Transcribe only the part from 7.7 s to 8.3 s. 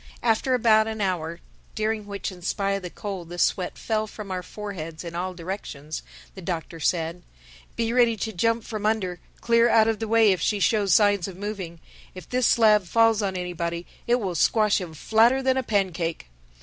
"Be ready